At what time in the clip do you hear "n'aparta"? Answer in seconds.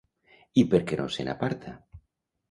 1.27-1.75